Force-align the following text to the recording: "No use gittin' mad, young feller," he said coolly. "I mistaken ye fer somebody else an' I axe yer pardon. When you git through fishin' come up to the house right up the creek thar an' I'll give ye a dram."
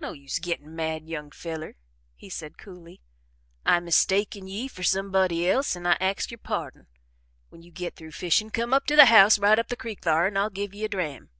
"No 0.00 0.12
use 0.12 0.38
gittin' 0.38 0.76
mad, 0.76 1.08
young 1.08 1.30
feller," 1.30 1.76
he 2.14 2.28
said 2.28 2.58
coolly. 2.58 3.00
"I 3.64 3.80
mistaken 3.80 4.46
ye 4.46 4.68
fer 4.68 4.82
somebody 4.82 5.48
else 5.48 5.74
an' 5.74 5.86
I 5.86 5.96
axe 5.98 6.30
yer 6.30 6.36
pardon. 6.36 6.88
When 7.48 7.62
you 7.62 7.70
git 7.72 7.96
through 7.96 8.12
fishin' 8.12 8.50
come 8.50 8.74
up 8.74 8.84
to 8.88 8.96
the 8.96 9.06
house 9.06 9.38
right 9.38 9.58
up 9.58 9.68
the 9.68 9.74
creek 9.76 10.00
thar 10.02 10.26
an' 10.26 10.36
I'll 10.36 10.50
give 10.50 10.74
ye 10.74 10.84
a 10.84 10.90
dram." 10.90 11.30